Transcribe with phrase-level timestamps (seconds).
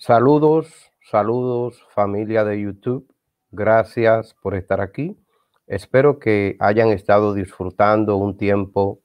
[0.00, 3.12] Saludos, saludos familia de YouTube.
[3.50, 5.18] Gracias por estar aquí.
[5.66, 9.00] Espero que hayan estado disfrutando un tiempo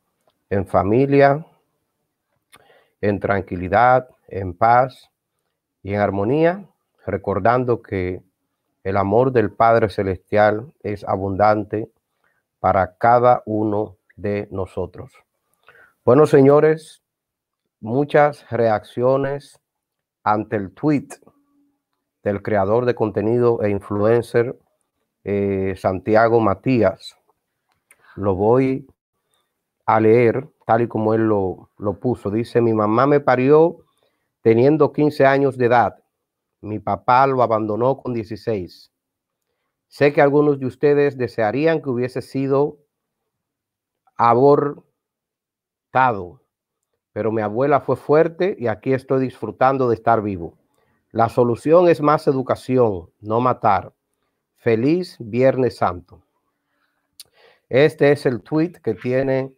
[0.52, 1.48] en familia,
[3.02, 5.10] en tranquilidad, en paz
[5.82, 6.70] y en armonía,
[7.08, 8.22] recordando que
[8.84, 11.90] el amor del Padre Celestial es abundante
[12.60, 15.12] para cada uno de nosotros.
[16.06, 17.02] Bueno, señores,
[17.80, 19.60] muchas reacciones
[20.24, 21.08] ante el tweet
[22.24, 24.58] del creador de contenido e influencer
[25.24, 27.18] eh, Santiago Matías.
[28.16, 28.88] Lo voy
[29.86, 32.30] a leer tal y como él lo, lo puso.
[32.30, 33.80] Dice, mi mamá me parió
[34.42, 36.04] teniendo 15 años de edad.
[36.62, 38.92] Mi papá lo abandonó con 16.
[39.88, 42.80] Sé que algunos de ustedes desearían que hubiese sido
[44.16, 44.84] abortado,
[47.14, 50.58] pero mi abuela fue fuerte y aquí estoy disfrutando de estar vivo.
[51.12, 53.94] La solución es más educación, no matar.
[54.56, 56.24] Feliz Viernes Santo.
[57.70, 59.54] Este es el tweet que tiene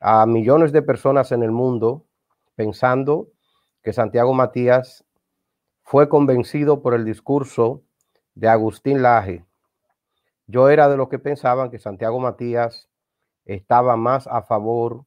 [0.00, 2.04] a millones de personas en el mundo
[2.56, 3.28] pensando
[3.82, 5.04] que Santiago Matías
[5.82, 7.82] fue convencido por el discurso
[8.34, 9.44] de Agustín Laje.
[10.46, 12.88] Yo era de los que pensaban que Santiago Matías
[13.44, 15.04] estaba más a favor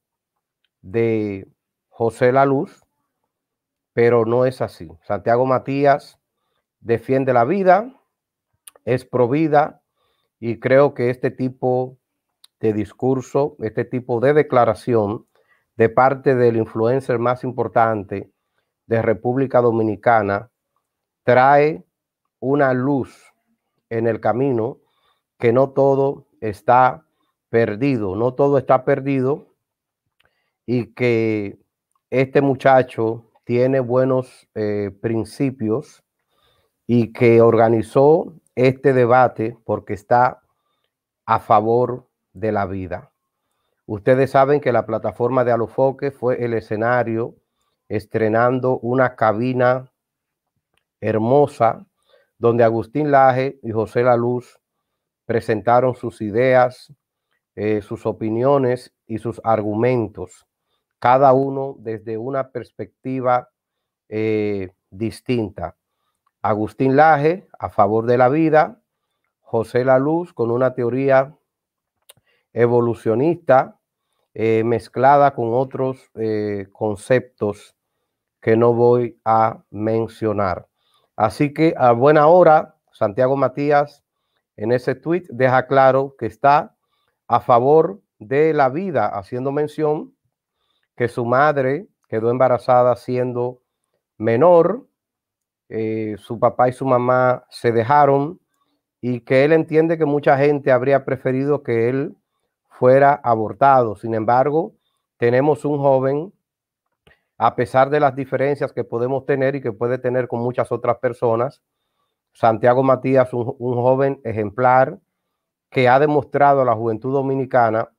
[0.81, 1.47] de
[1.96, 2.84] José La Luz,
[3.94, 4.90] pero no es así.
[5.04, 6.20] Santiago Matías
[6.80, 7.94] defiende la vida,
[8.84, 9.84] es provida
[10.40, 12.00] y creo que este tipo
[12.60, 15.28] de discurso, este tipo de declaración
[15.76, 18.34] de parte del influencer más importante
[18.88, 20.50] de República Dominicana
[21.24, 21.86] trae
[22.40, 23.32] una luz
[23.90, 24.80] en el camino
[25.38, 27.06] que no todo está
[27.50, 29.54] perdido, no todo está perdido
[30.66, 31.62] y que
[32.14, 36.03] este muchacho tiene buenos eh, principios
[36.86, 40.44] y que organizó este debate porque está
[41.25, 43.12] a favor de la vida.
[43.88, 47.34] Ustedes saben que la plataforma de Alofoque fue el escenario
[47.90, 49.91] estrenando una cabina
[51.02, 51.88] hermosa
[52.38, 54.59] donde Agustín Laje y José La Luz
[55.25, 56.94] presentaron sus ideas,
[57.56, 60.46] eh, sus opiniones y sus argumentos
[61.03, 63.50] cada uno desde una perspectiva
[64.08, 65.75] eh, distinta.
[66.41, 68.81] Agustín Laje a favor de la vida,
[69.41, 71.36] José La Luz con una teoría
[72.53, 73.81] evolucionista
[74.34, 77.75] eh, mezclada con otros eh, conceptos
[78.40, 80.70] que no voy a mencionar.
[81.18, 84.06] Así que a buena hora, Santiago Matías
[84.56, 86.78] en ese tweet deja claro que está
[87.28, 90.14] a favor de la vida, haciendo mención
[90.96, 93.62] que su madre quedó embarazada siendo
[94.18, 94.88] menor,
[95.70, 98.40] eh, su papá y su mamá se dejaron
[99.02, 102.16] y que él entiende que mucha gente habría preferido que él
[102.70, 103.96] fuera abortado.
[103.96, 104.76] Sin embargo,
[105.18, 106.34] tenemos un joven,
[107.38, 110.98] a pesar de las diferencias que podemos tener y que puede tener con muchas otras
[111.00, 111.62] personas,
[112.34, 115.00] Santiago Matías, un, un joven ejemplar
[115.70, 117.90] que ha demostrado a la juventud dominicana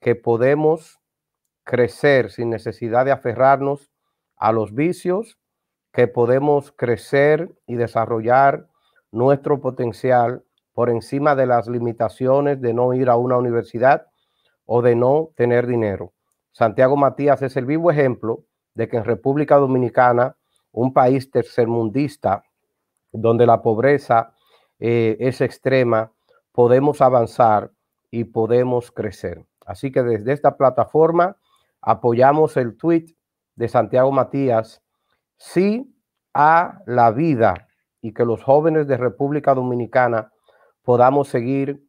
[0.00, 1.01] que podemos
[1.64, 3.90] crecer sin necesidad de aferrarnos
[4.36, 5.38] a los vicios,
[5.92, 8.66] que podemos crecer y desarrollar
[9.10, 10.42] nuestro potencial
[10.72, 14.06] por encima de las limitaciones de no ir a una universidad
[14.64, 16.12] o de no tener dinero.
[16.50, 18.44] Santiago Matías es el vivo ejemplo
[18.74, 20.36] de que en República Dominicana,
[20.72, 22.44] un país tercermundista,
[23.12, 24.34] donde la pobreza
[24.78, 26.10] eh, es extrema,
[26.52, 27.70] podemos avanzar
[28.10, 29.44] y podemos crecer.
[29.66, 31.36] Así que desde esta plataforma
[31.82, 33.16] apoyamos el tweet
[33.56, 34.82] de Santiago Matías,
[35.36, 35.94] sí
[36.32, 37.68] a la vida
[38.00, 40.32] y que los jóvenes de República Dominicana
[40.82, 41.84] podamos seguir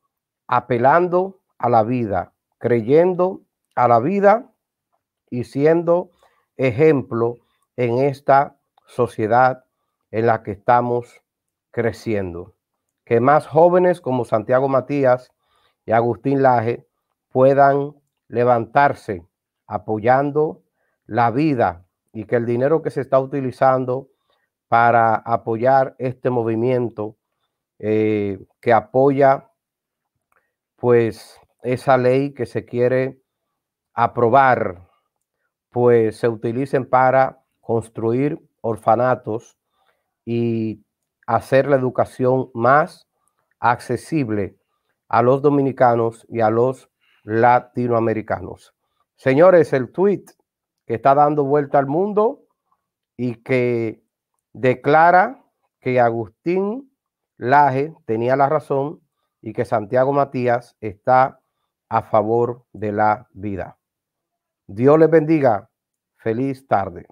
[0.47, 3.41] apelando a la vida, creyendo
[3.75, 4.51] a la vida
[5.29, 6.11] y siendo
[6.57, 7.35] ejemplo
[7.75, 9.65] en esta sociedad
[10.11, 11.21] en la que estamos
[11.71, 12.55] creciendo.
[13.05, 15.31] Que más jóvenes como Santiago Matías
[15.85, 16.87] y Agustín Laje
[17.31, 17.95] puedan
[18.27, 19.25] levantarse
[19.67, 20.63] apoyando
[21.05, 24.09] la vida y que el dinero que se está utilizando
[24.67, 27.17] para apoyar este movimiento
[27.79, 29.49] eh, que apoya
[30.77, 33.21] pues esa ley que se quiere
[33.93, 34.89] aprobar,
[35.69, 39.57] pues se utilicen para construir orfanatos
[40.25, 40.85] y
[41.25, 43.07] hacer la educación más
[43.59, 44.57] accesible
[45.07, 46.89] a los dominicanos y a los
[47.23, 48.73] latinoamericanos.
[49.15, 50.25] Señores, el tweet
[50.85, 52.45] que está dando vuelta al mundo
[53.15, 54.03] y que
[54.53, 55.43] declara
[55.79, 56.91] que Agustín
[57.37, 59.01] Laje tenía la razón
[59.41, 61.41] y que Santiago Matías está
[61.89, 63.77] a favor de la vida.
[64.67, 65.69] Dios les bendiga.
[66.15, 67.05] Feliz tarde.